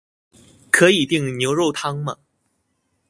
[0.71, 2.17] 可以訂牛肉湯嗎？